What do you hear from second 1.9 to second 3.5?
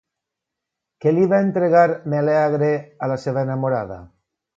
Melèagre, a la seva